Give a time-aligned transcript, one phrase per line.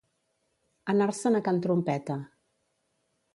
[0.93, 2.17] Anar-se'n a can trompeta.